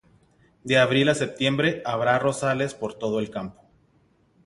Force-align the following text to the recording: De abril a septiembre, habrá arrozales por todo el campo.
De 0.63 0.79
abril 0.79 1.09
a 1.09 1.13
septiembre, 1.13 1.83
habrá 1.85 2.15
arrozales 2.15 2.73
por 2.73 2.95
todo 2.95 3.19
el 3.19 3.29
campo. 3.29 3.61